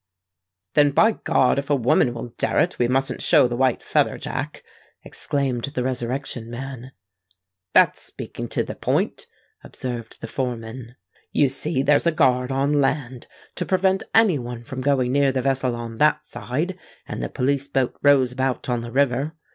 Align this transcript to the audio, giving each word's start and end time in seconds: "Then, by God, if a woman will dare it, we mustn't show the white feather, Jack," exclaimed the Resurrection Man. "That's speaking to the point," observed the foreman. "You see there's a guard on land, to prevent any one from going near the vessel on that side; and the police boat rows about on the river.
"Then, 0.73 0.89
by 0.89 1.11
God, 1.11 1.59
if 1.59 1.69
a 1.69 1.75
woman 1.75 2.15
will 2.15 2.29
dare 2.39 2.57
it, 2.57 2.79
we 2.79 2.87
mustn't 2.87 3.21
show 3.21 3.47
the 3.47 3.55
white 3.55 3.83
feather, 3.83 4.17
Jack," 4.17 4.63
exclaimed 5.03 5.65
the 5.65 5.83
Resurrection 5.83 6.49
Man. 6.49 6.93
"That's 7.73 8.01
speaking 8.01 8.47
to 8.47 8.63
the 8.63 8.73
point," 8.73 9.27
observed 9.63 10.19
the 10.19 10.25
foreman. 10.25 10.95
"You 11.31 11.49
see 11.49 11.83
there's 11.83 12.07
a 12.07 12.11
guard 12.11 12.51
on 12.51 12.73
land, 12.81 13.27
to 13.53 13.63
prevent 13.63 14.01
any 14.15 14.39
one 14.39 14.63
from 14.63 14.81
going 14.81 15.11
near 15.11 15.31
the 15.31 15.43
vessel 15.43 15.75
on 15.75 15.99
that 15.99 16.25
side; 16.25 16.79
and 17.07 17.21
the 17.21 17.29
police 17.29 17.67
boat 17.67 17.95
rows 18.01 18.31
about 18.31 18.69
on 18.69 18.81
the 18.81 18.91
river. 18.91 19.35